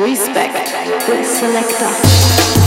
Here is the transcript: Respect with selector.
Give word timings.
Respect 0.00 0.54
with 1.10 1.26
selector. 1.26 2.59